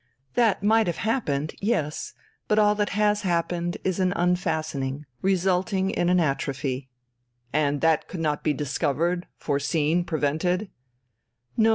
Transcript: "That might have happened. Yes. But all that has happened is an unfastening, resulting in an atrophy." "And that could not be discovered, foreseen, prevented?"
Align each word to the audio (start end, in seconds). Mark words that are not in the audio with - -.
"That 0.33 0.63
might 0.63 0.87
have 0.87 0.97
happened. 0.97 1.53
Yes. 1.61 2.13
But 2.47 2.57
all 2.57 2.73
that 2.73 2.89
has 2.97 3.21
happened 3.21 3.77
is 3.83 3.99
an 3.99 4.13
unfastening, 4.15 5.05
resulting 5.21 5.91
in 5.91 6.09
an 6.09 6.19
atrophy." 6.19 6.89
"And 7.53 7.81
that 7.81 8.07
could 8.07 8.19
not 8.19 8.43
be 8.43 8.53
discovered, 8.53 9.27
foreseen, 9.37 10.03
prevented?" 10.03 10.71